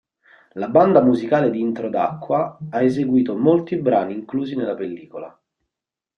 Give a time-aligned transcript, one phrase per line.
[0.53, 5.39] La banda musicale di Introdacqua ha eseguito molti brani inclusi nella pellicola.